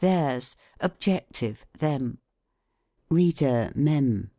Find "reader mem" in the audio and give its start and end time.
3.11-4.29